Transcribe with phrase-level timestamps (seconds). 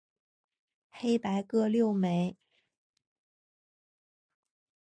[0.89, 2.35] 黑白各六枚。